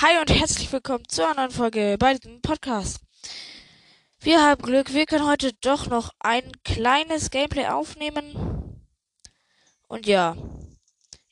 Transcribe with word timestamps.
Hi 0.00 0.16
und 0.20 0.30
herzlich 0.30 0.70
willkommen 0.70 1.08
zu 1.08 1.24
einer 1.24 1.34
neuen 1.34 1.50
Folge 1.50 1.96
bei 1.98 2.14
diesem 2.14 2.40
Podcast. 2.40 3.00
Wir 4.20 4.40
haben 4.40 4.62
Glück, 4.62 4.94
wir 4.94 5.06
können 5.06 5.26
heute 5.26 5.52
doch 5.54 5.88
noch 5.88 6.14
ein 6.20 6.52
kleines 6.62 7.30
Gameplay 7.30 7.66
aufnehmen. 7.66 8.80
Und 9.88 10.06
ja, 10.06 10.36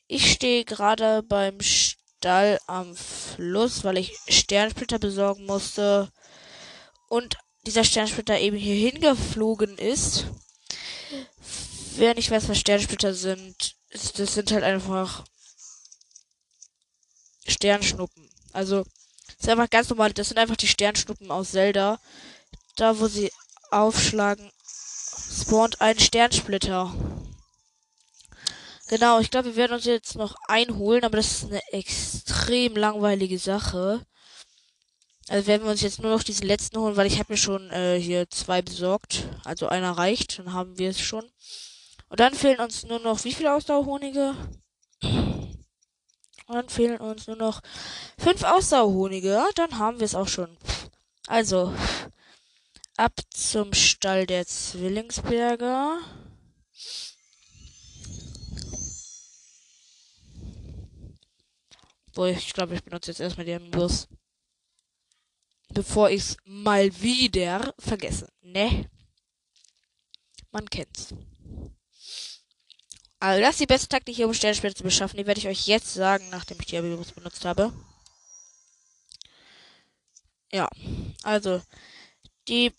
ich 0.07 0.33
stehe 0.33 0.65
gerade 0.65 1.23
beim 1.23 1.61
Stall 1.61 2.59
am 2.67 2.93
Fluss, 2.93 3.85
weil 3.85 3.97
ich 3.99 4.17
Sternsplitter 4.27 4.99
besorgen 4.99 5.45
musste. 5.45 6.11
Und 7.07 7.37
dieser 7.65 7.85
Sternsplitter 7.85 8.37
eben 8.37 8.57
hier 8.57 8.75
hingeflogen 8.75 9.77
ist. 9.77 10.25
Wer 11.95 12.15
nicht 12.15 12.31
weiß, 12.31 12.49
was 12.49 12.59
Sternsplitter 12.59 13.13
sind, 13.13 13.77
das 13.93 14.33
sind 14.33 14.51
halt 14.51 14.65
einfach 14.65 15.23
Sternschnuppen. 17.47 18.26
Also, 18.57 18.85
das 19.27 19.35
ist 19.41 19.49
einfach 19.49 19.69
ganz 19.69 19.87
normal. 19.87 20.13
Das 20.13 20.29
sind 20.29 20.39
einfach 20.39 20.55
die 20.55 20.67
Sternschnuppen 20.67 21.29
aus 21.29 21.51
Zelda. 21.51 21.99
Da, 22.75 22.99
wo 22.99 23.05
sie 23.05 23.31
aufschlagen, 23.69 24.51
spawnt 25.31 25.79
ein 25.79 25.99
Sternsplitter. 25.99 26.91
Genau, 28.87 29.19
ich 29.19 29.29
glaube, 29.29 29.49
wir 29.49 29.55
werden 29.57 29.73
uns 29.73 29.85
jetzt 29.85 30.15
noch 30.15 30.35
einholen, 30.47 31.03
aber 31.03 31.17
das 31.17 31.33
ist 31.33 31.43
eine 31.43 31.61
extrem 31.71 32.75
langweilige 32.75 33.37
Sache. 33.37 34.03
Also 35.27 35.45
werden 35.45 35.63
wir 35.65 35.71
uns 35.71 35.81
jetzt 35.81 36.01
nur 36.01 36.11
noch 36.11 36.23
diesen 36.23 36.47
letzten 36.47 36.79
holen, 36.79 36.95
weil 36.95 37.05
ich 37.05 37.19
habe 37.19 37.33
mir 37.33 37.37
schon 37.37 37.69
äh, 37.69 37.99
hier 38.01 38.27
zwei 38.31 38.63
besorgt. 38.63 39.29
Also 39.43 39.67
einer 39.67 39.91
reicht, 39.91 40.39
dann 40.39 40.53
haben 40.53 40.79
wir 40.79 40.89
es 40.89 40.99
schon. 40.99 41.29
Und 42.09 42.19
dann 42.19 42.33
fehlen 42.33 42.59
uns 42.59 42.87
nur 42.87 42.99
noch 43.01 43.23
wie 43.23 43.33
viele 43.33 43.53
Ausdauerhonige? 43.53 44.33
Und 46.47 46.55
dann 46.55 46.69
fehlen 46.69 46.97
uns 46.97 47.27
nur 47.27 47.35
noch 47.35 47.61
fünf 48.17 48.43
Ausdauerhonige. 48.43 49.43
Dann 49.55 49.79
haben 49.79 49.99
wir 49.99 50.05
es 50.05 50.15
auch 50.15 50.29
schon. 50.29 50.57
Also, 51.27 51.73
ab 52.95 53.13
zum 53.29 53.73
Stall 53.73 54.25
der 54.25 54.45
Zwillingsberger. 54.47 55.99
Boah, 62.13 62.29
ich 62.29 62.53
glaube, 62.53 62.75
ich 62.75 62.83
benutze 62.83 63.11
jetzt 63.11 63.19
erstmal 63.19 63.45
den 63.45 63.69
Bus. 63.69 64.07
Bevor 65.69 66.09
ich 66.09 66.21
es 66.21 66.37
mal 66.45 66.89
wieder 67.01 67.75
vergesse. 67.77 68.31
Ne? 68.41 68.89
Man 70.51 70.67
kennt's. 70.69 71.13
Also 73.19 73.41
das 73.41 73.51
ist 73.51 73.61
die 73.61 73.65
beste 73.65 73.87
Taktik 73.89 74.15
hier, 74.15 74.27
um 74.27 74.33
Sternspiele 74.33 74.75
zu 74.75 74.83
beschaffen. 74.83 75.17
Die 75.17 75.25
werde 75.25 75.39
ich 75.39 75.47
euch 75.47 75.67
jetzt 75.67 75.93
sagen, 75.93 76.29
nachdem 76.29 76.59
ich 76.59 76.67
die 76.67 76.77
Abilitys 76.77 77.11
benutzt 77.11 77.45
habe. 77.45 77.73
Ja, 80.51 80.69
also 81.23 81.61
die 82.47 82.73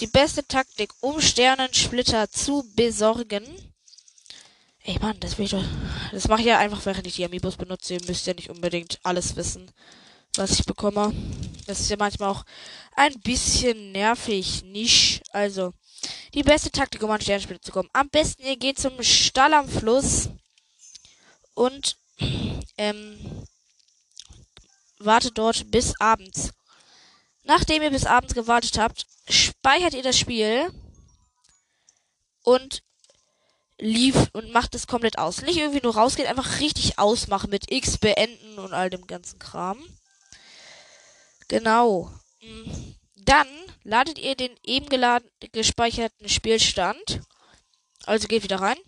die 0.00 0.06
beste 0.08 0.46
Taktik, 0.46 0.92
um 1.00 1.20
Sternensplitter 1.20 2.30
zu 2.30 2.64
besorgen. 2.74 3.44
Ey 4.84 4.98
Mann, 4.98 5.18
das 5.20 5.38
will 5.38 5.44
ich 5.44 5.52
doch. 5.52 5.64
Das 6.10 6.26
mache 6.28 6.40
ich 6.40 6.48
ja 6.48 6.58
einfach, 6.58 6.84
während 6.86 7.06
ich 7.06 7.14
die 7.14 7.24
Amiibos 7.24 7.56
benutze. 7.56 7.94
Ihr 7.94 8.04
müsst 8.06 8.26
ja 8.26 8.34
nicht 8.34 8.50
unbedingt 8.50 8.98
alles 9.04 9.36
wissen, 9.36 9.70
was 10.34 10.58
ich 10.58 10.66
bekomme. 10.66 11.14
Das 11.66 11.80
ist 11.80 11.90
ja 11.90 11.96
manchmal 11.98 12.30
auch 12.30 12.44
ein 12.96 13.18
bisschen 13.20 13.92
nervig, 13.92 14.62
nicht? 14.64 15.22
Also, 15.32 15.72
die 16.34 16.42
beste 16.42 16.70
Taktik, 16.70 17.02
um 17.02 17.10
an 17.10 17.20
Sternspiele 17.20 17.60
zu 17.60 17.72
kommen. 17.72 17.88
Am 17.92 18.08
besten, 18.08 18.42
ihr 18.42 18.56
geht 18.56 18.78
zum 18.78 19.02
Stall 19.02 19.54
am 19.54 19.68
Fluss 19.68 20.30
und 21.54 21.96
ähm, 22.78 23.46
wartet 24.98 25.38
dort 25.38 25.70
bis 25.70 25.98
abends. 26.00 26.50
Nachdem 27.44 27.82
ihr 27.82 27.90
bis 27.90 28.06
abends 28.06 28.34
gewartet 28.34 28.78
habt, 28.78 29.06
speichert 29.28 29.94
ihr 29.94 30.02
das 30.02 30.18
Spiel 30.18 30.70
und 32.42 32.82
lief 33.78 34.28
und 34.32 34.52
macht 34.52 34.74
es 34.74 34.86
komplett 34.86 35.18
aus. 35.18 35.42
Nicht 35.42 35.58
irgendwie 35.58 35.82
nur 35.82 35.94
rausgehen, 35.94 36.28
einfach 36.28 36.60
richtig 36.60 36.98
ausmachen 36.98 37.50
mit 37.50 37.70
X 37.70 37.98
beenden 37.98 38.58
und 38.58 38.72
all 38.72 38.90
dem 38.90 39.06
ganzen 39.06 39.38
Kram. 39.38 39.82
Genau. 41.52 42.10
Dann 43.14 43.46
ladet 43.82 44.18
ihr 44.18 44.34
den 44.34 44.56
eben 44.62 44.88
geladen, 44.88 45.28
gespeicherten 45.52 46.26
Spielstand. 46.26 47.20
Also 48.06 48.26
geht 48.26 48.42
wieder 48.42 48.62
rein. 48.62 48.78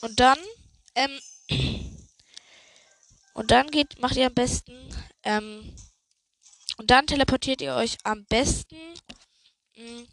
Und 0.00 0.18
dann, 0.18 0.38
ähm, 0.94 1.20
und 3.34 3.50
dann 3.50 3.70
geht, 3.70 4.00
macht 4.00 4.16
ihr 4.16 4.28
am 4.28 4.32
besten, 4.32 4.72
ähm, 5.24 5.76
und 6.78 6.90
dann 6.90 7.06
teleportiert 7.06 7.60
ihr 7.60 7.74
euch 7.74 7.98
am 8.02 8.24
besten 8.24 8.78
mh, 9.76 9.84
mm, 9.84 10.08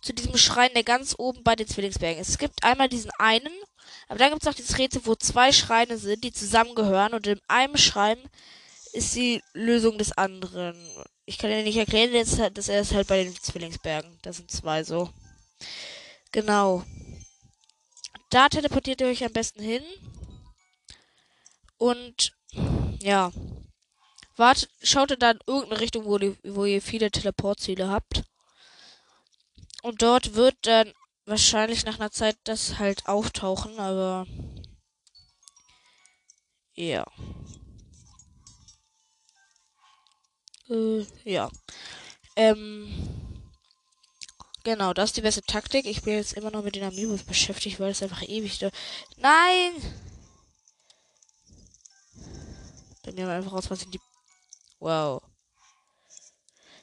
zu 0.00 0.14
diesem 0.14 0.36
Schrein, 0.36 0.72
der 0.74 0.84
ganz 0.84 1.16
oben 1.18 1.42
bei 1.42 1.56
den 1.56 1.66
Zwillingsbergen 1.66 2.22
ist. 2.22 2.28
Es 2.28 2.38
gibt 2.38 2.62
einmal 2.62 2.88
diesen 2.88 3.10
einen, 3.18 3.52
aber 4.06 4.20
dann 4.20 4.30
gibt 4.30 4.42
es 4.42 4.46
noch 4.46 4.54
dieses 4.54 4.78
Rätsel, 4.78 5.04
wo 5.06 5.16
zwei 5.16 5.50
Schreine 5.50 5.98
sind, 5.98 6.22
die 6.22 6.32
zusammengehören 6.32 7.14
und 7.14 7.26
in 7.26 7.40
einem 7.48 7.76
Schrein 7.76 8.18
ist 8.92 9.14
die 9.14 9.42
Lösung 9.52 9.98
des 9.98 10.12
anderen. 10.12 10.76
Ich 11.24 11.38
kann 11.38 11.50
dir 11.50 11.62
nicht 11.62 11.76
erklären, 11.76 12.12
dass 12.54 12.68
er 12.68 12.80
ist 12.80 12.94
halt 12.94 13.08
bei 13.08 13.22
den 13.22 13.34
Zwillingsbergen. 13.34 14.18
Das 14.22 14.38
sind 14.38 14.50
zwei 14.50 14.84
so. 14.84 15.10
Genau. 16.32 16.84
Da 18.30 18.48
teleportiert 18.48 19.00
ihr 19.00 19.08
euch 19.08 19.24
am 19.24 19.32
besten 19.32 19.62
hin. 19.62 19.82
Und 21.78 22.32
ja. 23.00 23.32
Wartet, 24.36 24.70
schaut 24.82 25.10
dann 25.20 25.36
in 25.36 25.42
irgendeine 25.46 25.80
Richtung, 25.80 26.04
wo, 26.06 26.18
die, 26.18 26.36
wo 26.44 26.64
ihr 26.64 26.80
viele 26.80 27.10
Teleportziele 27.10 27.88
habt. 27.88 28.22
Und 29.82 30.02
dort 30.02 30.34
wird 30.34 30.56
dann 30.62 30.92
wahrscheinlich 31.26 31.84
nach 31.84 31.98
einer 31.98 32.10
Zeit 32.10 32.36
das 32.44 32.78
halt 32.78 33.06
auftauchen, 33.06 33.78
aber 33.78 34.26
ja. 36.74 37.04
Äh, 40.70 41.04
ja. 41.24 41.50
Ähm. 42.36 42.88
Genau, 44.62 44.92
das 44.92 45.10
ist 45.10 45.16
die 45.16 45.22
beste 45.22 45.42
Taktik. 45.42 45.86
Ich 45.86 46.02
bin 46.02 46.14
jetzt 46.14 46.34
immer 46.34 46.50
noch 46.50 46.62
mit 46.62 46.76
den 46.76 46.84
Amiibos 46.84 47.22
beschäftigt, 47.22 47.80
weil 47.80 47.90
es 47.90 48.02
einfach 48.02 48.22
ewig 48.22 48.58
da. 48.58 48.70
Nein! 49.16 49.72
Bei 53.02 53.12
mir 53.12 53.28
einfach 53.30 53.54
aus 53.54 53.66
Versehen 53.66 53.90
die. 53.90 54.00
Wow. 54.78 55.22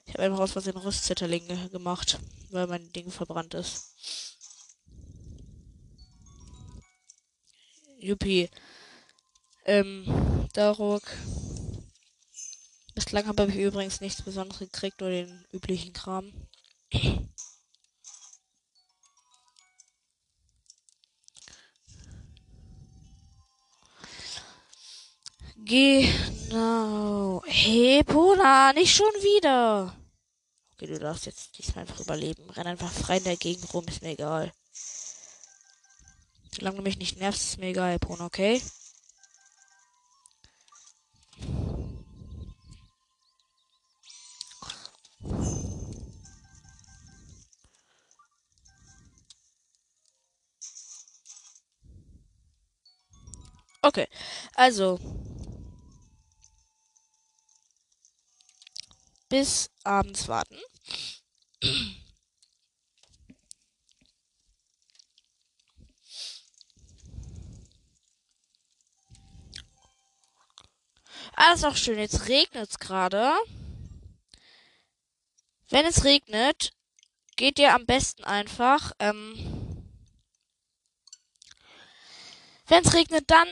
Ich 0.05 0.13
habe 0.13 0.23
einfach 0.23 0.39
aus 0.39 0.53
Versehen 0.53 0.77
Rüstzitterlinge 0.77 1.69
gemacht, 1.69 2.19
weil 2.49 2.65
mein 2.65 2.91
Ding 2.93 3.11
verbrannt 3.11 3.53
ist. 3.53 3.93
Juppie. 7.99 8.49
Ähm, 9.65 10.47
Daruk. 10.53 11.03
Bislang 12.97 13.27
habe 13.27 13.45
ich 13.45 13.55
übrigens 13.57 14.01
nichts 14.01 14.23
Besonderes 14.23 14.57
gekriegt, 14.57 14.99
nur 15.01 15.11
den 15.11 15.45
üblichen 15.51 15.93
Kram. 15.93 16.33
Genau. 25.57 27.43
Hey, 27.45 28.03
Pona, 28.03 28.73
nicht 28.73 28.95
schon 28.95 29.05
wieder. 29.05 29.95
Okay, 30.73 30.87
du 30.87 30.97
darfst 30.97 31.27
jetzt 31.27 31.55
diesmal 31.55 31.81
einfach 31.81 31.99
überleben. 31.99 32.49
Renn 32.49 32.65
einfach 32.65 32.91
frei 32.91 33.17
in 33.17 33.25
der 33.25 33.37
Gegend 33.37 33.71
rum, 33.75 33.85
ist 33.87 34.01
mir 34.01 34.13
egal. 34.13 34.51
Solange 36.51 36.77
du 36.77 36.81
mich 36.81 36.97
nicht 36.97 37.19
nervst, 37.19 37.43
ist 37.43 37.59
mir 37.59 37.67
egal, 37.67 37.99
Pona, 37.99 38.25
okay? 38.25 38.59
Also. 54.57 54.99
Bis 59.29 59.69
abends 59.83 60.27
warten. 60.27 60.57
Alles 71.33 71.63
auch 71.63 71.75
schön. 71.75 71.99
Jetzt 71.99 72.27
regnet 72.27 72.69
es 72.69 72.79
gerade. 72.79 73.33
Wenn 75.69 75.85
es 75.85 76.03
regnet, 76.03 76.71
geht 77.35 77.59
ihr 77.59 77.75
am 77.75 77.85
besten 77.85 78.23
einfach 78.23 78.93
ähm, 78.99 79.57
Wenn 82.67 82.83
es 82.83 82.93
regnet, 82.93 83.31
dann 83.31 83.47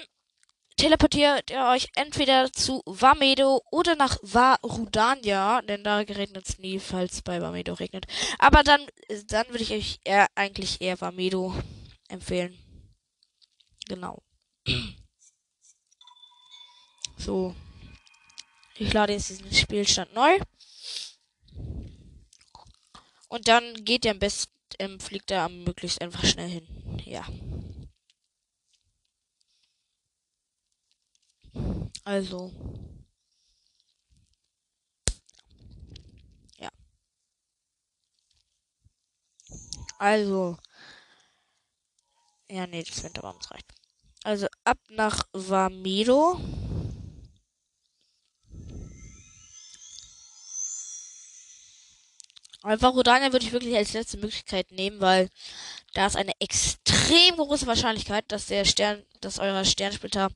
teleportiert 0.77 1.51
ihr 1.51 1.65
euch 1.65 1.89
entweder 1.95 2.51
zu 2.51 2.81
Vamedo 2.85 3.61
oder 3.71 3.95
nach 3.95 4.17
Varudania, 4.21 5.61
denn 5.61 5.83
da 5.83 5.97
regnet 5.97 6.47
es 6.47 6.59
nie, 6.59 6.79
falls 6.79 7.21
bei 7.21 7.41
Vamedo 7.41 7.73
regnet. 7.73 8.05
Aber 8.39 8.63
dann, 8.63 8.85
dann 9.27 9.47
würde 9.47 9.63
ich 9.63 9.71
euch 9.71 9.99
eher, 10.03 10.27
eigentlich 10.35 10.81
eher 10.81 10.99
Vamedo 10.99 11.53
empfehlen. 12.09 12.57
Genau. 13.87 14.21
So. 17.17 17.55
Ich 18.77 18.91
lade 18.91 19.13
jetzt 19.13 19.29
diesen 19.29 19.51
Spielstand 19.51 20.13
neu. 20.13 20.37
Und 23.29 23.47
dann 23.47 23.73
geht 23.85 24.05
ihr 24.05 24.11
am 24.11 24.19
besten, 24.19 24.51
ähm, 24.79 24.99
fliegt 24.99 25.31
er 25.31 25.43
am 25.43 25.63
möglichst 25.63 26.01
einfach 26.01 26.25
schnell 26.25 26.49
hin. 26.49 26.67
Ja. 27.05 27.25
Also. 32.05 32.51
Ja. 36.59 36.69
Also. 39.99 40.57
Ja, 42.49 42.67
nee, 42.67 42.83
das 42.83 43.03
Winterbaum 43.03 43.37
reicht. 43.49 43.73
Also 44.23 44.47
ab 44.63 44.77
nach 44.89 45.23
Vamedo. 45.33 46.39
Einfach 52.63 52.93
Rodania 52.95 53.31
würde 53.31 53.45
ich 53.45 53.51
wirklich 53.51 53.75
als 53.75 53.93
letzte 53.93 54.17
Möglichkeit 54.17 54.71
nehmen, 54.71 54.99
weil 54.99 55.29
da 55.93 56.07
ist 56.07 56.15
eine 56.17 56.33
extrem 56.39 57.37
große 57.37 57.67
Wahrscheinlichkeit, 57.67 58.25
dass 58.29 58.47
der 58.47 58.65
Stern, 58.65 59.03
dass 59.21 59.39
euer 59.39 59.63
Sternsplitter 59.65 60.29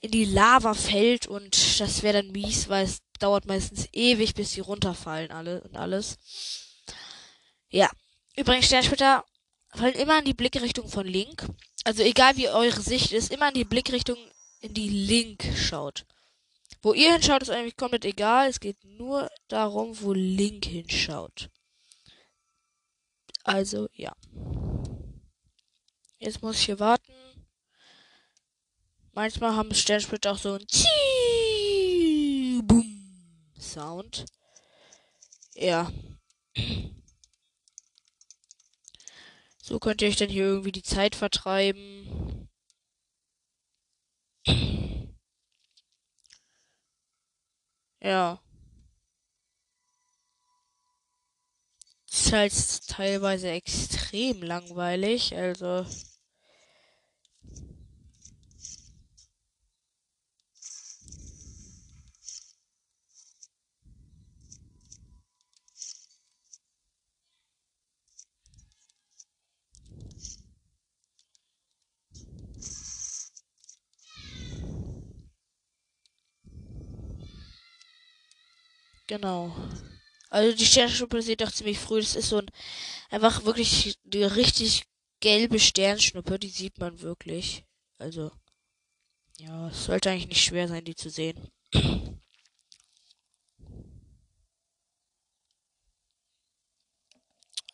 in 0.00 0.10
die 0.10 0.24
Lava 0.24 0.74
fällt 0.74 1.26
und 1.26 1.80
das 1.80 2.02
wäre 2.02 2.22
dann 2.22 2.32
mies, 2.32 2.68
weil 2.68 2.84
es 2.84 3.02
dauert 3.18 3.46
meistens 3.46 3.88
ewig, 3.92 4.34
bis 4.34 4.52
sie 4.52 4.60
runterfallen 4.60 5.30
alle 5.30 5.62
und 5.62 5.76
alles. 5.76 6.18
Ja. 7.68 7.90
Übrigens, 8.36 8.66
Sternsplitter 8.66 9.24
fallen 9.70 9.94
immer 9.94 10.18
in 10.18 10.24
die 10.24 10.34
Blickrichtung 10.34 10.88
von 10.88 11.06
Link. 11.06 11.46
Also 11.84 12.02
egal 12.02 12.36
wie 12.36 12.48
eure 12.48 12.80
Sicht 12.80 13.12
ist, 13.12 13.32
immer 13.32 13.48
in 13.48 13.54
die 13.54 13.64
Blickrichtung 13.64 14.18
in 14.60 14.74
die 14.74 14.88
Link 14.88 15.44
schaut. 15.56 16.04
Wo 16.82 16.92
ihr 16.92 17.12
hinschaut, 17.12 17.42
ist 17.42 17.50
eigentlich 17.50 17.76
komplett 17.76 18.04
egal. 18.04 18.48
Es 18.48 18.60
geht 18.60 18.82
nur 18.84 19.28
darum, 19.48 20.00
wo 20.00 20.12
Link 20.12 20.66
hinschaut. 20.66 21.48
Also, 23.44 23.88
ja. 23.92 24.14
Jetzt 26.18 26.42
muss 26.42 26.58
ich 26.58 26.66
hier 26.66 26.80
warten. 26.80 27.12
Manchmal 29.16 29.56
haben 29.56 29.72
Sternsplitter 29.74 30.32
auch 30.32 30.38
so 30.38 30.58
ein 30.58 30.66
Boom 32.66 32.84
Sound. 33.58 34.26
Ja. 35.54 35.90
So 39.62 39.78
könnt 39.78 40.02
ihr 40.02 40.08
euch 40.08 40.16
dann 40.16 40.28
hier 40.28 40.44
irgendwie 40.44 40.72
die 40.72 40.82
Zeit 40.82 41.16
vertreiben. 41.16 42.46
Ja. 48.02 48.42
Ist 52.10 52.32
halt 52.32 52.86
teilweise 52.86 53.48
extrem 53.48 54.42
langweilig, 54.42 55.34
also. 55.34 55.86
Genau. 79.06 79.54
Also 80.30 80.56
die 80.56 80.66
Sternschnuppe 80.66 81.22
sieht 81.22 81.40
doch 81.40 81.52
ziemlich 81.52 81.78
früh. 81.78 82.00
Das 82.00 82.16
ist 82.16 82.28
so 82.28 82.38
ein 82.38 82.50
einfach 83.10 83.44
wirklich 83.44 83.98
die 84.04 84.24
richtig 84.24 84.84
gelbe 85.20 85.58
Sternschnuppe. 85.58 86.38
Die 86.38 86.50
sieht 86.50 86.78
man 86.78 87.00
wirklich. 87.00 87.64
Also 87.98 88.32
ja, 89.38 89.68
es 89.68 89.84
sollte 89.84 90.10
eigentlich 90.10 90.28
nicht 90.28 90.44
schwer 90.44 90.68
sein, 90.68 90.84
die 90.84 90.94
zu 90.94 91.10
sehen. 91.10 91.50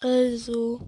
Also 0.01 0.87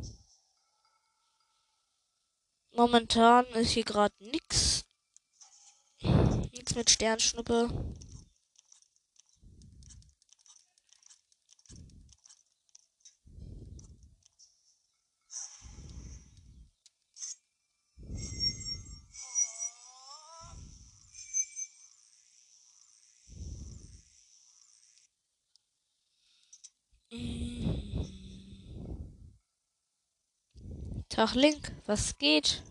momentan 2.72 3.46
ist 3.54 3.70
hier 3.70 3.84
gerade 3.84 4.14
nix. 4.18 4.84
Nix 6.52 6.74
mit 6.74 6.90
Sternschnuppe. 6.90 7.70
Tag 31.08 31.34
Link, 31.34 31.72
was 31.86 32.18
geht? 32.18 32.62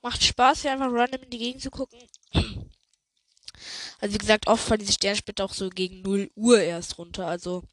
Macht 0.00 0.22
Spaß, 0.22 0.62
hier 0.62 0.72
einfach 0.72 0.92
random 0.92 1.22
in 1.22 1.30
die 1.30 1.38
Gegend 1.38 1.62
zu 1.62 1.70
gucken. 1.70 1.98
Also 3.98 4.14
wie 4.14 4.18
gesagt, 4.18 4.46
oft 4.46 4.62
fallen 4.62 4.78
diese 4.78 4.92
Sternsplitter 4.92 5.44
auch 5.44 5.54
so 5.54 5.68
gegen 5.70 6.02
0 6.02 6.30
Uhr 6.36 6.60
erst 6.60 6.98
runter. 6.98 7.26
Also 7.26 7.64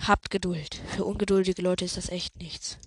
habt 0.00 0.30
Geduld. 0.30 0.80
Für 0.96 1.04
ungeduldige 1.04 1.62
Leute 1.62 1.84
ist 1.84 1.96
das 1.96 2.08
echt 2.08 2.36
nichts. 2.36 2.78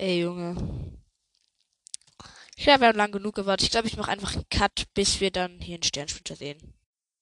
Ey, 0.00 0.22
Junge. 0.22 0.56
Ich 2.56 2.64
glaube, 2.64 2.80
wir 2.80 2.88
haben 2.88 2.96
lang 2.96 3.12
genug 3.12 3.34
gewartet. 3.34 3.64
Ich 3.64 3.70
glaube, 3.70 3.86
ich 3.86 3.98
mache 3.98 4.10
einfach 4.10 4.34
einen 4.34 4.48
Cut, 4.48 4.86
bis 4.94 5.20
wir 5.20 5.30
dann 5.30 5.60
hier 5.60 5.74
einen 5.74 5.82
Sternschnuppe 5.82 6.36
sehen. 6.36 6.72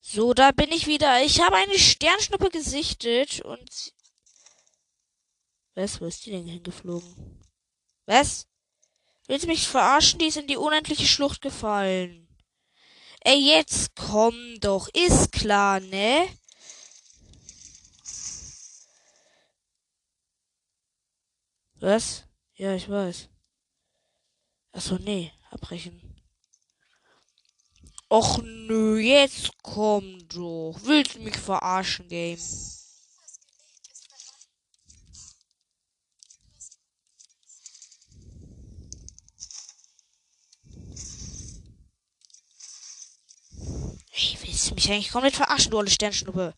So, 0.00 0.32
da 0.32 0.52
bin 0.52 0.70
ich 0.70 0.86
wieder. 0.86 1.20
Ich 1.24 1.40
habe 1.40 1.56
eine 1.56 1.76
Sternschnuppe 1.76 2.50
gesichtet 2.50 3.40
und... 3.40 3.94
Was? 5.74 6.00
Wo 6.00 6.04
ist 6.04 6.24
die 6.24 6.30
denn 6.30 6.46
hingeflogen? 6.46 7.42
Was? 8.06 8.46
Willst 9.26 9.44
du 9.44 9.48
mich 9.48 9.66
verarschen? 9.66 10.20
Die 10.20 10.26
ist 10.26 10.36
in 10.36 10.46
die 10.46 10.56
unendliche 10.56 11.06
Schlucht 11.06 11.40
gefallen. 11.42 12.28
Ey, 13.22 13.40
jetzt 13.40 13.96
komm 13.96 14.60
doch. 14.60 14.88
Ist 14.94 15.32
klar, 15.32 15.80
ne? 15.80 16.28
Was? 21.80 22.27
Ja, 22.58 22.74
ich 22.74 22.88
weiß. 22.88 23.28
Achso, 24.72 24.96
nee, 24.98 25.32
abbrechen. 25.50 26.02
Och 28.08 28.42
nö, 28.42 28.98
jetzt 28.98 29.52
komm 29.62 30.26
doch. 30.28 30.76
Willst 30.82 31.14
du 31.14 31.20
mich 31.20 31.36
verarschen, 31.36 32.08
Game? 32.08 32.40
Hey, 44.10 44.36
willst 44.42 44.70
du 44.70 44.74
mich 44.74 44.90
eigentlich 44.90 45.10
komplett 45.10 45.36
verarschen, 45.36 45.70
du 45.70 45.78
alle 45.78 45.90
Sternschnuppe? 45.90 46.54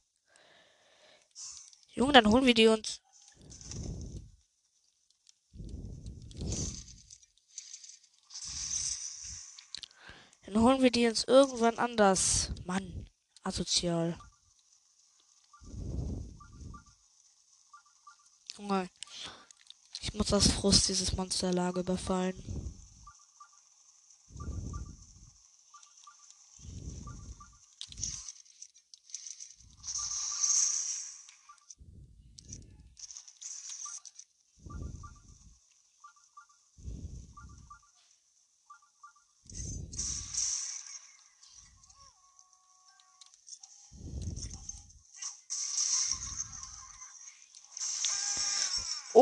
Junge, 1.92 2.14
dann 2.14 2.28
holen 2.28 2.46
wir 2.46 2.54
die 2.54 2.68
uns. 2.68 3.02
Dann 10.52 10.62
holen 10.64 10.82
wir 10.82 10.90
die 10.90 11.06
uns 11.06 11.22
irgendwann 11.22 11.78
anders. 11.78 12.50
Mann, 12.64 13.08
asozial. 13.44 14.18
Junge. 18.58 18.88
Ich 20.00 20.12
Ich 20.12 20.14
muss 20.14 20.32
aus 20.32 20.48
Frust 20.48 20.88
dieses 20.88 21.14
Monsterlager 21.14 21.82
überfallen. 21.82 22.34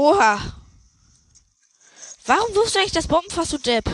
Oha. 0.09 0.41
Warum 2.25 2.55
wirfst 2.55 2.75
du 2.75 2.79
eigentlich 2.79 2.93
das 2.93 3.09
Bombenfass, 3.09 3.51
du 3.51 3.59
Depp? 3.59 3.85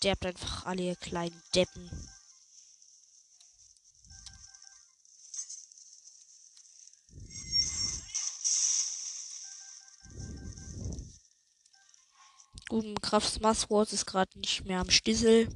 Sterbt 0.00 0.24
einfach 0.24 0.64
alle, 0.64 0.82
ihr 0.82 0.96
kleinen 0.96 1.42
Deppen. 1.54 1.90
Gut, 12.70 13.02
Krafts 13.02 13.40
Masswort 13.40 13.92
ist 13.92 14.06
gerade 14.06 14.38
nicht 14.38 14.64
mehr 14.64 14.80
am 14.80 14.88
Stissel. 14.88 15.48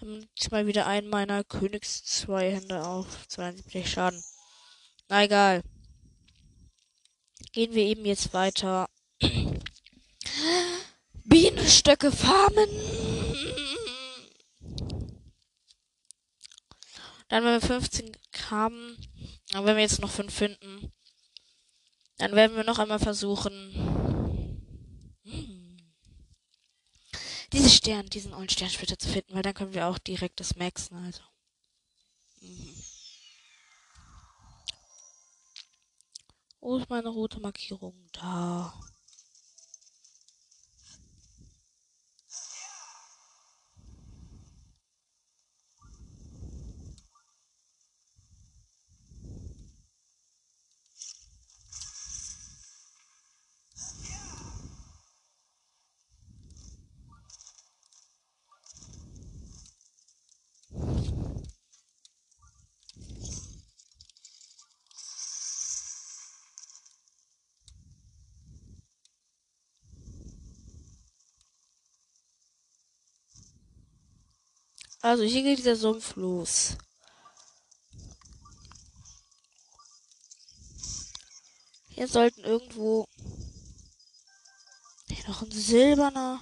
Dann 0.00 0.26
ich 0.34 0.50
mal 0.50 0.66
wieder 0.66 0.86
einen 0.88 1.08
meiner 1.08 1.44
Königs 1.44 2.02
zwei 2.02 2.50
Hände 2.50 2.84
auf 2.84 3.28
72 3.28 3.88
Schaden. 3.88 4.24
Na 5.08 5.22
egal 5.22 5.62
gehen 7.52 7.74
wir 7.74 7.84
eben 7.84 8.04
jetzt 8.04 8.32
weiter. 8.32 8.88
Bienenstöcke 11.24 12.10
farmen. 12.12 12.68
Dann, 17.28 17.44
wenn 17.44 17.52
wir 17.52 17.60
15 17.60 18.16
haben, 18.50 18.96
dann 19.50 19.64
werden 19.64 19.76
wir 19.76 19.82
jetzt 19.82 20.00
noch 20.00 20.10
5 20.10 20.34
finden. 20.34 20.92
Dann 22.18 22.32
werden 22.32 22.56
wir 22.56 22.64
noch 22.64 22.78
einmal 22.78 22.98
versuchen. 22.98 23.52
Hm, 25.24 25.92
diese 27.52 27.70
Stern, 27.70 28.06
diesen 28.10 28.34
ollen 28.34 28.48
Sternsplitter 28.48 28.98
zu 28.98 29.08
finden, 29.08 29.34
weil 29.34 29.42
dann 29.42 29.54
können 29.54 29.74
wir 29.74 29.86
auch 29.86 29.98
direkt 29.98 30.40
das 30.40 30.56
maxen, 30.56 30.96
also. 30.96 31.22
Wo 36.62 36.76
ist 36.78 36.88
meine 36.90 37.08
rote 37.08 37.40
Markierung? 37.40 37.94
Da. 38.12 38.72
Also 75.02 75.22
hier 75.22 75.42
geht 75.42 75.58
dieser 75.58 75.76
Sumpf 75.76 76.14
los. 76.16 76.76
Hier 81.88 82.06
sollten 82.06 82.40
irgendwo 82.44 83.06
hier 85.08 85.26
noch 85.28 85.42
ein 85.42 85.50
silberner. 85.50 86.40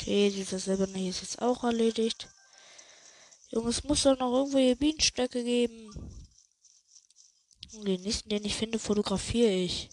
Okay, 0.00 0.30
dieser 0.30 0.58
silberne 0.58 0.98
hier 0.98 1.10
ist 1.10 1.22
jetzt 1.22 1.40
auch 1.40 1.62
erledigt. 1.62 2.28
Junge, 3.52 3.70
es 3.70 3.82
muss 3.82 4.04
doch 4.04 4.16
noch 4.16 4.32
irgendwo 4.32 4.58
hier 4.58 4.76
Bienenstöcke 4.76 5.42
geben. 5.42 5.90
Und 7.72 7.84
den 7.84 8.00
nächsten, 8.02 8.28
den 8.28 8.44
ich 8.44 8.54
finde, 8.54 8.78
fotografiere 8.78 9.50
ich. 9.50 9.90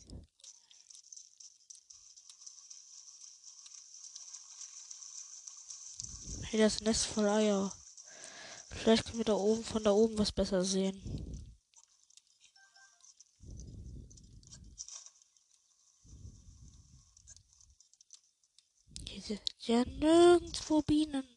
Hey, 6.43 6.59
das 6.59 6.81
Nest 6.81 7.07
voll 7.07 7.27
Eier. 7.27 7.73
Vielleicht 8.69 9.05
können 9.05 9.17
wir 9.17 9.25
da 9.25 9.33
oben 9.33 9.63
von 9.63 9.83
da 9.83 9.91
oben 9.91 10.17
was 10.19 10.31
besser 10.31 10.63
sehen. 10.63 11.01
Hier 19.07 19.21
sind 19.21 19.41
ja 19.61 19.83
nirgendwo 19.83 20.83
Bienen. 20.83 21.36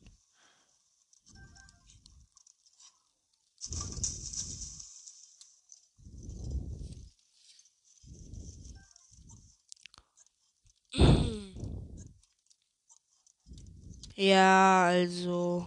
Ja, 14.20 14.84
also. 14.84 15.66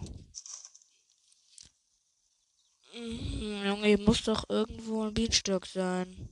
Mhm, 2.94 3.66
Junge, 3.66 3.86
hier 3.88 3.98
muss 4.00 4.22
doch 4.22 4.48
irgendwo 4.48 5.02
ein 5.02 5.12
Bienenstock 5.12 5.66
sein. 5.66 6.28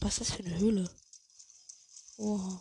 Was 0.00 0.18
ist 0.18 0.30
das 0.30 0.36
für 0.36 0.42
eine 0.44 0.58
Höhle? 0.58 0.90
Oh. 2.16 2.58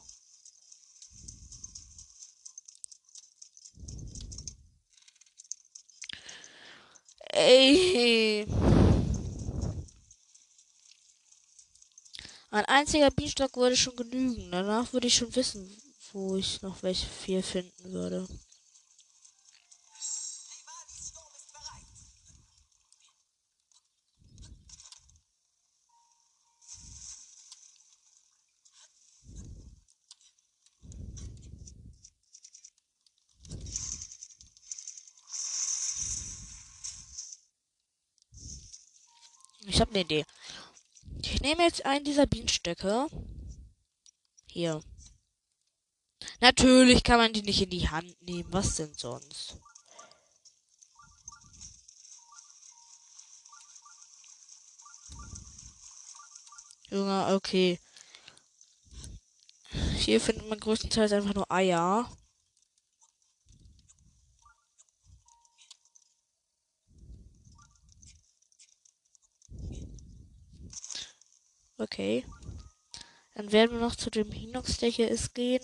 Ey. 7.34 8.46
Ein 12.52 12.66
einziger 12.66 13.10
Bienenstock 13.10 13.58
würde 13.58 13.76
schon 13.76 13.96
genügen. 13.96 14.52
Danach 14.52 14.94
würde 14.94 15.08
ich 15.08 15.16
schon 15.16 15.36
wissen, 15.36 15.82
wo 16.16 16.38
ich 16.38 16.62
noch 16.62 16.82
welche 16.82 17.08
vier 17.08 17.44
finden 17.44 17.92
würde. 17.92 18.26
Ich 39.68 39.82
habe 39.82 39.92
eine 39.92 40.00
Idee. 40.00 40.26
Ich 41.22 41.42
nehme 41.42 41.64
jetzt 41.64 41.86
einen 41.86 42.06
dieser 42.06 42.26
Bienenstöcke. 42.26 43.08
Hier. 44.48 44.82
Natürlich 46.46 47.04
kann 47.04 47.18
man 47.18 47.34
die 47.34 47.42
nicht 47.42 47.60
in 47.64 47.72
die 47.72 47.90
Hand 47.90 48.22
nehmen. 48.22 48.54
Was 48.54 48.76
denn 48.76 48.94
sonst? 48.94 49.58
Junge, 56.92 57.34
okay. 57.34 57.80
Hier 59.98 60.22
findet 60.22 60.48
man 60.48 60.60
größtenteils 60.60 61.14
einfach 61.14 61.34
nur 61.34 61.52
Eier. 61.52 62.16
Okay. 71.80 72.24
Dann 73.34 73.52
werden 73.52 73.72
wir 73.72 73.80
noch 73.80 73.96
zu 73.96 74.12
dem 74.12 74.32
Hinox, 74.32 74.78
der 74.78 74.90
hier 74.90 75.10
ist, 75.10 75.34
gehen. 75.34 75.64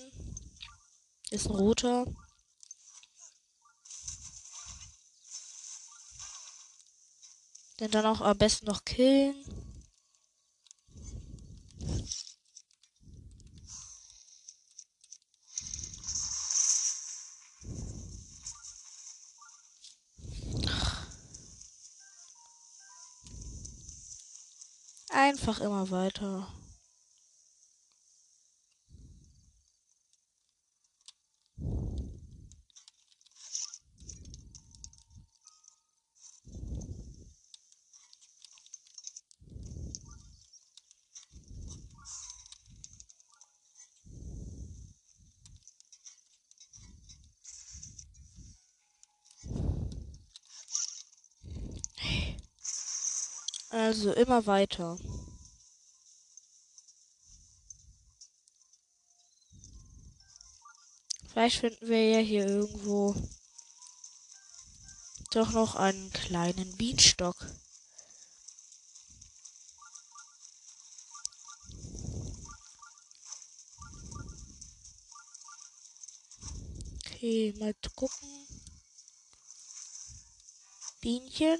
Ist 1.31 1.47
ein 1.47 1.55
roter. 1.55 2.05
Den 7.79 7.89
dann 7.89 8.05
auch 8.05 8.19
am 8.19 8.37
besten 8.37 8.65
noch 8.65 8.83
killen. 8.83 9.33
Einfach 25.09 25.61
immer 25.61 25.89
weiter. 25.91 26.60
Also 53.71 54.11
immer 54.11 54.45
weiter. 54.45 54.97
Vielleicht 61.29 61.61
finden 61.61 61.87
wir 61.87 62.09
ja 62.09 62.19
hier 62.19 62.45
irgendwo 62.45 63.15
doch 65.31 65.51
noch 65.53 65.75
einen 65.75 66.11
kleinen 66.11 66.75
Bienenstock. 66.75 67.37
Okay, 77.05 77.53
mal 77.57 77.73
gucken. 77.95 78.27
Bienchen. 80.99 81.59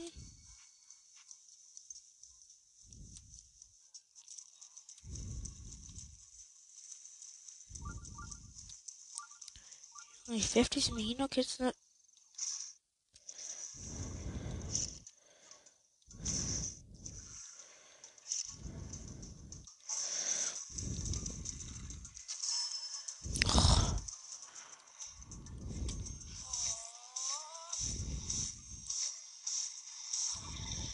Ich 10.34 10.56
werfe 10.56 10.70
diesen 10.70 10.98
Hinok 10.98 11.36
jetzt 11.36 11.60
ne 11.60 11.74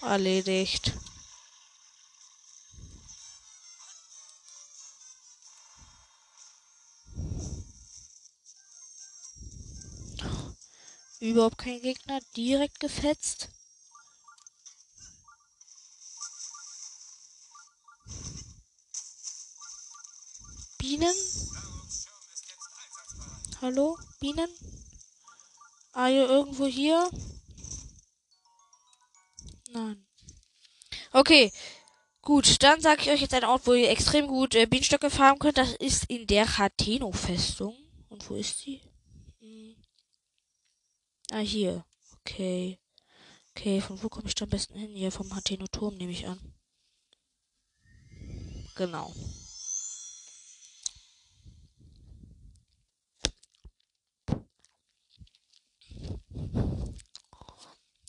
Erledigt. 0.01 0.96
Überhaupt 11.27 11.57
kein 11.57 11.81
Gegner. 11.81 12.21
Direkt 12.37 12.79
gefetzt. 12.79 13.49
Bienen? 20.77 21.13
Hallo? 23.59 23.97
Bienen? 24.21 24.47
Are 25.91 26.09
you 26.09 26.21
irgendwo 26.21 26.65
hier? 26.65 27.09
Nein. 29.73 30.07
Okay. 31.11 31.51
Gut, 32.21 32.63
dann 32.63 32.79
sage 32.79 33.01
ich 33.01 33.09
euch 33.09 33.21
jetzt 33.21 33.33
einen 33.33 33.43
Ort, 33.43 33.67
wo 33.67 33.73
ihr 33.73 33.89
extrem 33.89 34.27
gut 34.27 34.55
äh, 34.55 34.65
Bienenstöcke 34.65 35.09
farmen 35.09 35.39
könnt. 35.39 35.57
Das 35.57 35.73
ist 35.73 36.05
in 36.05 36.25
der 36.25 36.57
Hateno-Festung. 36.57 37.75
Und 38.07 38.29
wo 38.29 38.35
ist 38.35 38.65
die? 38.65 38.81
Ah, 41.31 41.39
hier. 41.39 41.85
Okay. 42.19 42.79
Okay, 43.51 43.81
von 43.81 44.01
wo 44.03 44.09
komme 44.09 44.27
ich 44.27 44.35
da 44.35 44.45
am 44.45 44.49
besten 44.49 44.77
hin? 44.77 44.93
Hier 44.93 45.11
vom 45.11 45.33
Hateno-Turm 45.35 45.95
nehme 45.97 46.11
ich 46.11 46.27
an. 46.27 46.39
Genau. 48.75 49.13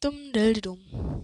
Dumm, 0.00 0.32
del, 0.32 0.60
dumm. 0.60 1.22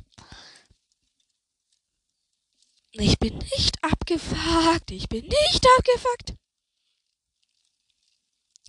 Ich 2.93 3.19
bin 3.19 3.37
nicht 3.39 3.83
abgefuckt. 3.85 4.91
Ich 4.91 5.09
bin 5.09 5.27
nicht 5.27 5.67
abgefuckt. 5.79 6.35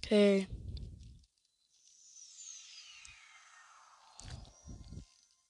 Okay. 0.03 0.47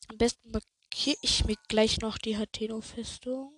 Am 0.08 0.18
besten 0.18 0.52
markiere 0.52 1.18
ich 1.22 1.46
mir 1.46 1.58
gleich 1.68 2.00
noch 2.00 2.18
die 2.18 2.38
Hateno-Festung. 2.38 3.54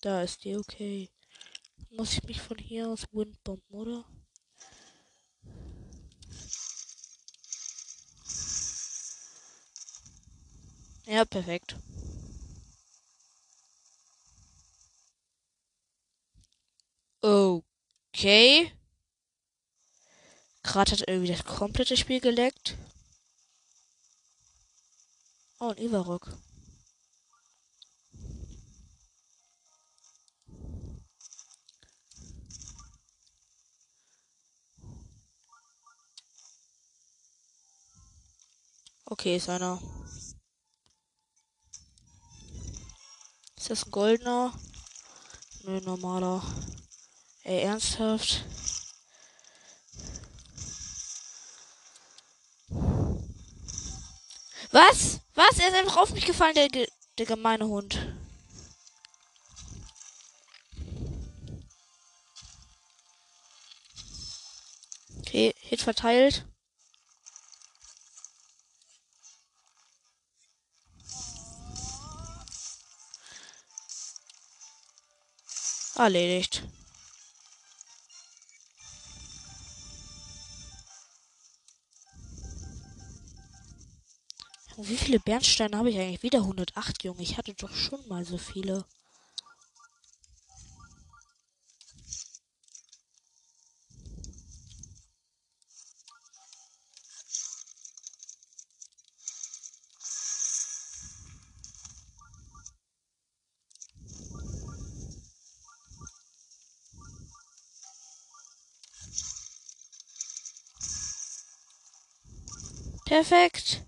Da 0.00 0.22
ist 0.22 0.44
die, 0.44 0.56
okay. 0.56 1.10
Muss 1.90 2.14
ich 2.14 2.22
mich 2.24 2.40
von 2.40 2.56
hier 2.58 2.88
aus 2.88 3.04
windbomben, 3.12 3.62
oder? 3.70 4.04
Ja, 11.06 11.24
perfekt. 11.24 11.76
Okay. 17.22 18.72
Gerade 20.70 20.92
hat 20.92 21.08
irgendwie 21.08 21.32
das 21.32 21.44
komplette 21.44 21.96
Spiel 21.96 22.20
geleckt. 22.20 22.76
Oh, 25.58 25.70
ein 25.70 25.78
Ivarok. 25.78 26.32
Okay, 39.06 39.34
ist 39.34 39.48
einer. 39.48 39.82
Ist 43.56 43.70
das 43.70 43.86
ein 43.86 43.90
goldener? 43.90 44.54
Nö, 45.64 45.80
normaler. 45.80 46.44
Ey, 47.42 47.62
ernsthaft? 47.62 48.44
Was? 54.80 55.20
Was? 55.34 55.58
Er 55.58 55.68
ist 55.68 55.74
einfach 55.74 55.98
auf 55.98 56.14
mich 56.14 56.24
gefallen, 56.24 56.54
der, 56.54 56.68
der 57.18 57.26
gemeine 57.26 57.66
Hund. 57.66 57.98
Okay, 65.18 65.54
Hit 65.58 65.82
verteilt. 65.82 66.46
Erledigt. 75.96 76.62
Wie 84.90 84.96
viele 84.96 85.20
Bernsteine 85.20 85.78
habe 85.78 85.90
ich 85.90 85.98
eigentlich? 85.98 86.24
Wieder 86.24 86.40
108, 86.40 87.04
Junge. 87.04 87.22
Ich 87.22 87.38
hatte 87.38 87.54
doch 87.54 87.72
schon 87.72 88.00
mal 88.08 88.24
so 88.24 88.38
viele. 88.38 88.84
Perfekt. 113.04 113.82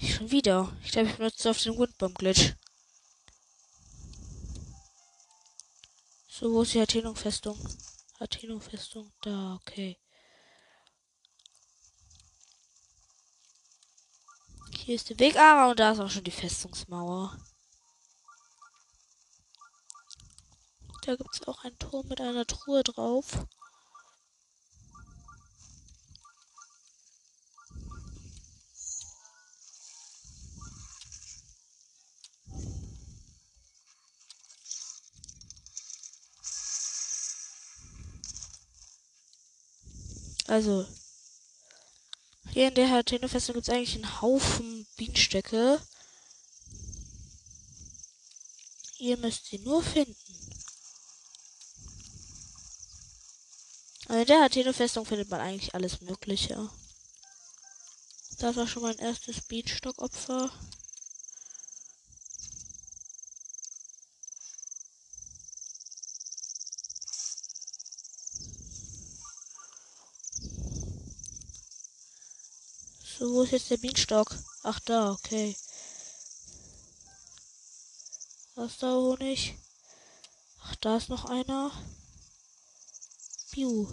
Ich 0.00 0.14
schon 0.14 0.29
wieder. 0.40 0.74
Ich 0.82 0.92
glaube, 0.92 1.08
ich 1.10 1.16
benutze 1.16 1.50
auf 1.50 1.62
den 1.62 1.78
Windbomb-Glitch. 1.78 2.54
So, 6.28 6.50
wo 6.50 6.62
ist 6.62 6.72
die 6.72 6.80
Athenung-Festung? 6.80 7.58
Athenung-Festung, 8.18 9.12
da, 9.20 9.56
okay. 9.60 9.98
Hier 14.78 14.94
ist 14.94 15.10
der 15.10 15.18
Weg, 15.18 15.36
ah, 15.36 15.70
und 15.70 15.78
da 15.78 15.92
ist 15.92 16.00
auch 16.00 16.08
schon 16.08 16.24
die 16.24 16.30
Festungsmauer. 16.30 17.36
Da 21.02 21.16
gibt 21.16 21.34
es 21.34 21.46
auch 21.46 21.64
einen 21.64 21.78
Turm 21.78 22.08
mit 22.08 22.20
einer 22.20 22.46
Truhe 22.46 22.82
drauf. 22.82 23.46
Also, 40.50 40.84
hier 42.48 42.66
in 42.66 42.74
der 42.74 42.90
Hateno-Festung 42.90 43.54
gibt 43.54 43.68
es 43.68 43.72
eigentlich 43.72 43.94
einen 43.94 44.20
Haufen 44.20 44.84
Bienenstöcke. 44.96 45.80
Ihr 48.98 49.16
müsst 49.18 49.46
sie 49.46 49.60
nur 49.60 49.80
finden. 49.80 50.16
Also 54.08 54.20
in 54.22 54.26
der 54.26 54.40
Hateno-Festung 54.42 55.06
findet 55.06 55.30
man 55.30 55.40
eigentlich 55.40 55.72
alles 55.72 56.00
Mögliche. 56.00 56.68
Das 58.40 58.56
war 58.56 58.66
schon 58.66 58.82
mein 58.82 58.98
erstes 58.98 59.42
Bienenstockopfer. 59.42 60.50
So, 73.20 73.30
wo 73.34 73.42
ist 73.42 73.52
jetzt 73.52 73.70
der 73.70 73.76
Bienenstock? 73.76 74.34
Ach, 74.62 74.80
da, 74.80 75.10
okay. 75.12 75.54
Was 78.54 78.78
da 78.78 78.94
Honig? 78.94 79.58
Ach, 80.62 80.74
da 80.76 80.96
ist 80.96 81.10
noch 81.10 81.26
einer. 81.26 81.70
Piu. 83.52 83.86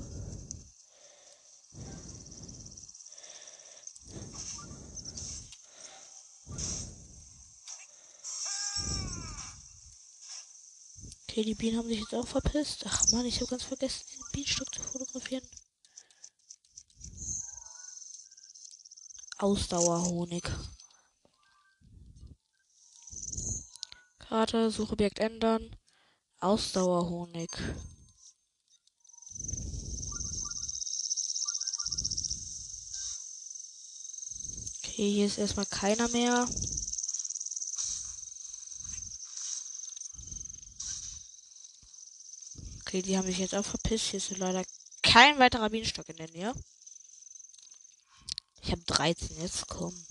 Okay, 11.24 11.44
die 11.44 11.54
Bienen 11.54 11.78
haben 11.78 11.90
sich 11.90 12.00
jetzt 12.00 12.16
auch 12.16 12.26
verpisst. 12.26 12.86
Ach 12.88 13.06
man, 13.12 13.26
ich 13.26 13.42
habe 13.42 13.50
ganz 13.50 13.63
vergessen, 13.63 14.06
den 14.13 14.24
Bienenstock 14.32 14.74
zu 14.74 14.82
fotografieren. 14.82 15.44
Ausdauerhonig. 19.39 20.43
Karte, 24.17 24.71
Suchobjekt 24.71 25.19
ändern. 25.19 25.76
Ausdauerhonig. 26.39 27.52
Okay, 34.80 35.12
hier 35.12 35.28
ist 35.28 35.38
erstmal 35.38 35.67
keiner 35.67 36.08
mehr. 36.08 36.47
Okay, 42.82 43.04
die 43.04 43.15
haben 43.17 43.28
sich 43.28 43.38
jetzt 43.38 43.54
auch 43.54 43.65
verpisst. 43.65 44.08
Hier 44.08 44.17
ist 44.17 44.36
leider 44.38 44.63
kein 45.04 45.38
weiterer 45.38 45.69
Bienenstock 45.69 46.10
in 46.10 46.17
der 46.17 46.32
Nähe. 46.32 46.54
Ich 48.67 48.73
habe 48.73 48.84
13 48.84 49.38
jetzt 49.39 49.67
kommen. 49.69 50.06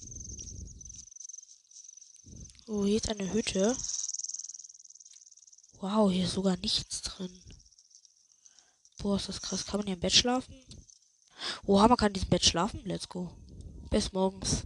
Oh, 2.67 2.87
hier 2.87 2.97
ist 2.97 3.11
eine 3.11 3.31
Hütte. 3.31 3.77
Wow, 5.75 6.11
hier 6.11 6.25
ist 6.25 6.33
sogar 6.33 6.57
nichts 6.57 7.03
drin. 7.03 7.39
Boah, 8.97 9.17
ist 9.17 9.29
das 9.29 9.43
krass. 9.43 9.67
Kann 9.67 9.81
man 9.81 9.87
hier 9.89 9.97
im 9.97 10.01
Bett 10.01 10.15
schlafen? 10.15 10.55
Oha, 11.67 11.87
man 11.87 11.99
kann 11.99 12.07
in 12.09 12.15
diesem 12.15 12.31
Bett 12.31 12.47
schlafen. 12.47 12.81
Let's 12.87 13.07
go. 13.07 13.31
Bis 13.91 14.11
morgens. 14.15 14.63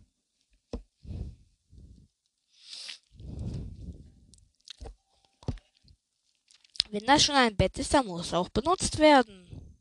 Wenn 6.90 7.06
das 7.06 7.24
schon 7.24 7.34
ein 7.34 7.56
Bett 7.56 7.76
ist, 7.76 7.92
dann 7.92 8.06
muss 8.06 8.28
es 8.28 8.34
auch 8.34 8.50
benutzt 8.50 8.98
werden. 8.98 9.74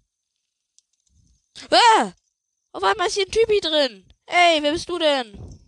Ah! 1.70 2.12
Auf 2.72 2.84
einmal 2.84 3.08
ist 3.08 3.16
hier 3.16 3.26
ein 3.26 3.32
Typi 3.32 3.60
drin. 3.62 4.06
Ey, 4.26 4.62
wer 4.62 4.72
bist 4.72 4.90
du 4.90 5.00
denn? 5.00 5.60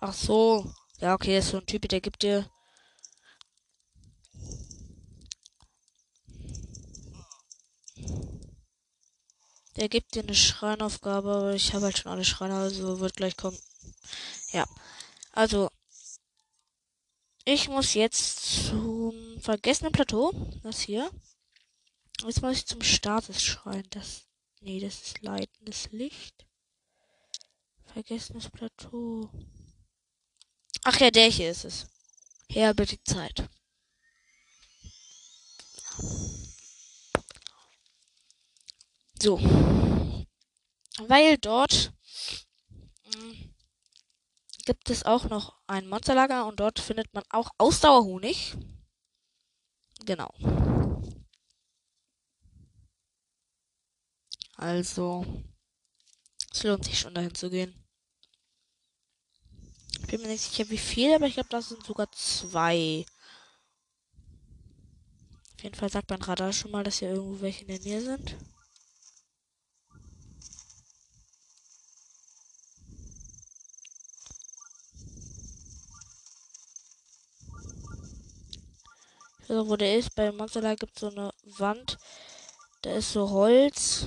Ach 0.00 0.14
so. 0.14 0.72
Ja, 0.98 1.14
okay, 1.14 1.38
ist 1.38 1.50
so 1.50 1.58
ein 1.58 1.66
Typ, 1.66 1.88
der 1.88 2.00
gibt 2.00 2.22
dir. 2.22 2.50
Der 9.76 9.88
gibt 9.88 10.14
dir 10.14 10.22
eine 10.22 10.34
Schreinaufgabe, 10.34 11.30
aber 11.30 11.54
ich 11.54 11.72
habe 11.74 11.84
halt 11.84 11.98
schon 11.98 12.10
alle 12.12 12.24
Schreine, 12.24 12.54
also 12.56 13.00
wird 13.00 13.16
gleich 13.16 13.36
kommen. 13.36 13.58
Ja. 14.52 14.66
Also. 15.32 15.68
Ich 17.44 17.68
muss 17.68 17.94
jetzt 17.94 18.66
zum 18.68 19.40
vergessenen 19.40 19.92
Plateau. 19.92 20.32
Das 20.62 20.80
hier. 20.80 21.10
Jetzt 22.24 22.40
muss 22.40 22.58
ich 22.58 22.66
zum 22.66 22.82
Statusschrein. 22.82 23.84
Das. 23.90 24.26
Nee, 24.60 24.78
das 24.80 25.02
ist 25.02 25.22
leitendes 25.22 25.90
Licht. 25.90 26.46
Vergessenes 27.86 28.48
Plateau. 28.48 29.28
Ach 30.84 31.00
ja, 31.00 31.10
der 31.10 31.28
hier 31.28 31.50
ist 31.50 31.64
es. 31.64 31.86
Her 32.48 32.74
bitte 32.74 32.96
die 32.96 33.04
Zeit. 33.04 33.48
So. 39.20 39.38
Weil 41.08 41.38
dort 41.38 41.92
mh, 43.04 43.20
hm, 43.20 43.54
gibt 44.64 44.90
es 44.90 45.04
auch 45.04 45.24
noch 45.24 45.56
ein 45.66 45.88
Monsterlager 45.88 46.46
und 46.46 46.60
dort 46.60 46.78
findet 46.78 47.12
man 47.14 47.24
auch 47.30 47.50
Ausdauerhonig. 47.58 48.56
Genau. 50.04 50.32
Also, 54.62 55.26
es 56.52 56.62
lohnt 56.62 56.84
sich 56.84 56.96
schon 56.96 57.14
dahin 57.14 57.34
zu 57.34 57.50
gehen. 57.50 57.74
Ich 60.00 60.06
bin 60.06 60.22
mir 60.22 60.28
nicht 60.28 60.42
sicher, 60.42 60.70
wie 60.70 60.78
viel, 60.78 61.12
aber 61.12 61.26
ich 61.26 61.34
glaube, 61.34 61.48
das 61.48 61.70
sind 61.70 61.84
sogar 61.84 62.12
zwei. 62.12 63.04
Auf 65.56 65.64
jeden 65.64 65.74
Fall 65.74 65.90
sagt 65.90 66.10
mein 66.10 66.22
Radar 66.22 66.52
schon 66.52 66.70
mal, 66.70 66.84
dass 66.84 67.00
hier 67.00 67.10
irgendwo 67.10 67.40
welche 67.40 67.62
in 67.62 67.68
der 67.68 67.80
Nähe 67.80 68.02
sind. 68.02 68.36
Ich 79.42 79.50
auch, 79.50 79.66
wo 79.66 79.74
der 79.74 79.98
ist. 79.98 80.14
Bei 80.14 80.30
Monsterlag 80.30 80.78
gibt 80.78 80.94
es 80.94 81.00
so 81.00 81.08
eine 81.08 81.34
Wand. 81.58 81.98
Da 82.82 82.94
ist 82.94 83.12
so 83.12 83.28
Holz. 83.28 84.06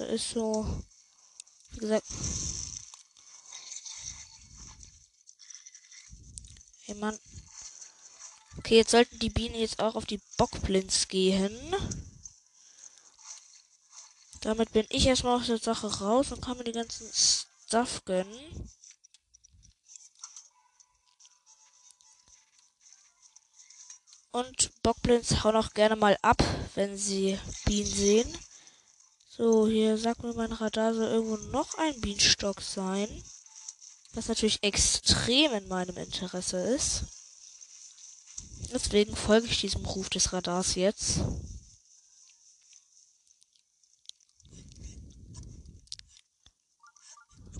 Da 0.00 0.06
ist 0.06 0.30
so, 0.30 0.82
wie 1.72 1.80
gesagt, 1.80 2.06
hey 6.86 6.94
Mann, 6.94 7.18
Okay, 8.56 8.76
jetzt 8.76 8.92
sollten 8.92 9.18
die 9.18 9.28
Bienen 9.28 9.56
jetzt 9.56 9.78
auch 9.78 9.96
auf 9.96 10.06
die 10.06 10.22
Bockblins 10.38 11.08
gehen. 11.08 11.52
Damit 14.40 14.72
bin 14.72 14.86
ich 14.88 15.04
erstmal 15.04 15.38
aus 15.38 15.48
der 15.48 15.58
Sache 15.58 15.98
raus 16.00 16.32
und 16.32 16.40
kann 16.40 16.56
mir 16.56 16.64
die 16.64 16.72
ganzen 16.72 17.06
Stuff 17.12 18.02
gönnen. 18.06 18.70
Und 24.30 24.82
Bockblins 24.82 25.44
hauen 25.44 25.56
auch 25.56 25.74
gerne 25.74 25.96
mal 25.96 26.16
ab, 26.22 26.42
wenn 26.74 26.96
sie 26.96 27.38
Bienen 27.66 27.86
sehen. 27.86 28.38
So, 29.42 29.66
hier 29.66 29.96
sagt 29.96 30.22
mir 30.22 30.34
mein 30.34 30.52
Radar 30.52 30.92
soll 30.92 31.06
irgendwo 31.06 31.38
noch 31.48 31.72
ein 31.78 31.98
Bienenstock 32.02 32.60
sein. 32.60 33.08
Was 34.12 34.28
natürlich 34.28 34.62
extrem 34.62 35.54
in 35.54 35.66
meinem 35.66 35.96
Interesse 35.96 36.58
ist. 36.58 37.04
Deswegen 38.70 39.16
folge 39.16 39.46
ich 39.46 39.62
diesem 39.62 39.86
Ruf 39.86 40.10
des 40.10 40.34
Radars 40.34 40.74
jetzt. 40.74 41.20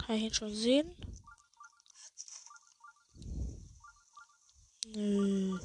Kann 0.04 0.16
ich 0.16 0.24
ihn 0.24 0.34
schon 0.34 0.54
sehen? 0.54 0.94
Nö. 4.88 5.58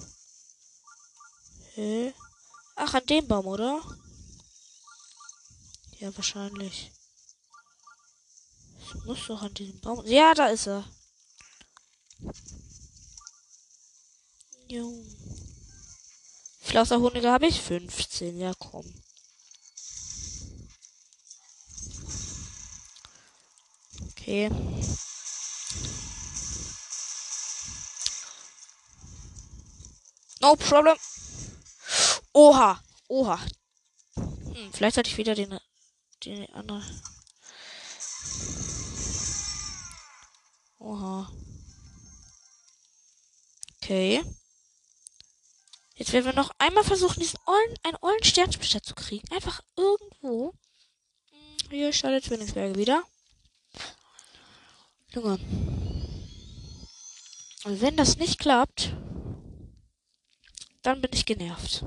Hä? 1.73 2.13
Ach, 2.77 2.93
an 2.93 3.05
dem 3.05 3.27
Baum, 3.27 3.47
oder? 3.47 3.81
Ja, 5.99 6.15
wahrscheinlich. 6.15 6.91
Ich 8.79 9.05
muss 9.05 9.25
doch 9.27 9.41
an 9.41 9.53
diesem 9.53 9.79
Baum. 9.79 10.05
Ja, 10.05 10.33
da 10.33 10.47
ist 10.47 10.67
er. 10.67 10.83
Jo. 14.67 15.05
Flauserhunde 16.61 17.31
habe 17.31 17.47
ich 17.47 17.61
15. 17.61 18.39
Ja, 18.39 18.53
komm. 18.57 18.85
Okay. 24.11 24.49
No 30.41 30.55
problem. 30.55 30.97
Oha. 32.33 32.83
Oha. 33.07 33.39
Hm, 34.15 34.73
vielleicht 34.73 34.97
hatte 34.97 35.09
ich 35.09 35.17
wieder 35.17 35.35
den, 35.35 35.59
den 36.25 36.53
anderen. 36.53 37.01
Oha. 40.79 41.31
Okay. 43.81 44.23
Jetzt 45.95 46.11
werden 46.11 46.25
wir 46.25 46.33
noch 46.33 46.51
einmal 46.57 46.83
versuchen, 46.83 47.19
diesen 47.19 47.39
ollen, 47.45 47.75
einen 47.83 47.97
ollen 48.01 48.23
Sternsplitter 48.23 48.81
zu 48.81 48.95
kriegen. 48.95 49.27
Einfach 49.31 49.61
irgendwo. 49.77 50.53
Hier 51.69 51.93
startet 51.93 52.25
Zwillingsberge 52.25 52.77
wieder. 52.77 53.03
Junge. 55.09 55.39
Und 57.63 57.81
wenn 57.81 57.95
das 57.95 58.17
nicht 58.17 58.39
klappt, 58.39 58.93
dann 60.83 61.01
bin 61.01 61.11
ich 61.13 61.25
genervt. 61.25 61.83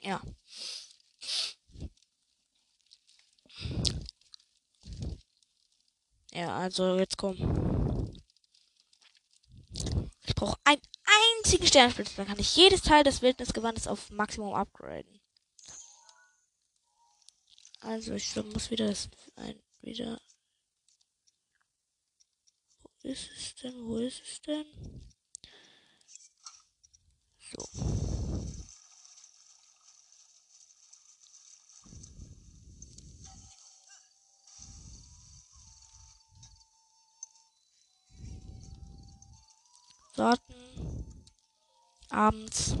Ja. 0.00 0.20
Ja, 6.38 6.56
also 6.56 6.96
jetzt 6.98 7.18
komm. 7.18 8.14
Ich 10.24 10.34
brauche 10.36 10.56
einen 10.62 10.80
einzigen 11.40 11.66
Sternspitz, 11.66 12.14
dann 12.14 12.28
kann 12.28 12.38
ich 12.38 12.54
jedes 12.54 12.82
Teil 12.82 13.02
des 13.02 13.22
Wildnisgewandes 13.22 13.88
auf 13.88 14.08
Maximum 14.10 14.54
upgraden. 14.54 15.20
Also 17.80 18.14
ich 18.14 18.36
muss 18.36 18.70
wieder 18.70 18.86
das 18.86 19.08
ein, 19.34 19.60
wieder. 19.80 20.20
Wo 22.82 23.08
ist 23.08 23.30
es 23.36 23.56
denn? 23.56 23.74
Wo 23.84 23.96
ist 23.96 24.22
es 24.22 24.40
denn? 24.42 24.66
So. 27.50 28.07
Warten. 40.18 40.54
Abends. 42.10 42.74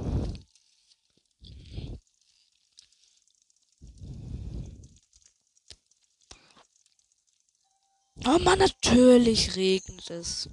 Oh 8.26 8.38
man, 8.40 8.58
natürlich 8.58 9.56
regnet 9.56 10.10
es. 10.10 10.50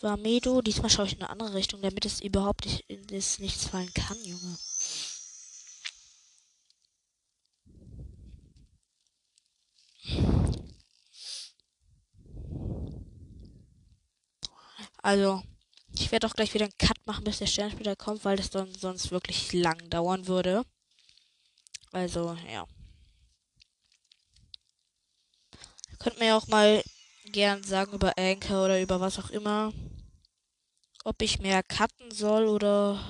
Vamedo, 0.00 0.62
diesmal 0.62 0.90
schaue 0.90 1.06
ich 1.06 1.12
in 1.12 1.22
eine 1.22 1.30
andere 1.30 1.54
Richtung, 1.54 1.82
damit 1.82 2.04
es 2.04 2.20
überhaupt 2.20 2.64
nicht, 2.64 2.84
in 2.88 3.06
das 3.06 3.38
nichts 3.38 3.66
fallen 3.66 3.92
kann, 3.94 4.16
Junge. 4.24 4.58
Also, 15.10 15.42
ich 15.92 16.12
werde 16.12 16.28
auch 16.28 16.34
gleich 16.34 16.54
wieder 16.54 16.66
einen 16.66 16.78
Cut 16.78 17.04
machen, 17.04 17.24
bis 17.24 17.38
der 17.38 17.46
Sternspieler 17.46 17.96
kommt, 17.96 18.24
weil 18.24 18.36
das 18.36 18.48
dann 18.50 18.72
sonst 18.76 19.10
wirklich 19.10 19.52
lang 19.52 19.90
dauern 19.90 20.28
würde. 20.28 20.62
Also, 21.90 22.38
ja. 22.48 22.64
Könnt 25.98 26.20
mir 26.20 26.36
auch 26.36 26.46
mal 26.46 26.80
gern 27.32 27.64
sagen 27.64 27.94
über 27.94 28.16
Anchor 28.16 28.66
oder 28.66 28.80
über 28.80 29.00
was 29.00 29.18
auch 29.18 29.30
immer, 29.30 29.72
ob 31.02 31.20
ich 31.22 31.40
mehr 31.40 31.64
cutten 31.64 32.12
soll 32.12 32.46
oder 32.46 33.00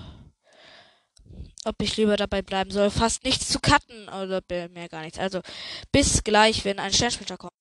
ob 1.67 1.83
ich 1.83 1.99
lieber 1.99 2.17
dabei 2.17 2.41
bleiben 2.41 2.71
soll, 2.71 2.91
fast 2.91 3.25
nichts 3.25 3.51
zu 3.51 3.61
cutten 3.61 4.09
oder 4.09 4.41
mehr 4.71 4.89
gar 4.89 5.03
nichts. 5.03 5.19
Also 5.19 5.43
bis 5.93 6.25
gleich, 6.25 6.65
wenn 6.65 6.79
ein 6.79 6.95
Sternsplitter 6.95 7.37
kommt. 7.37 7.60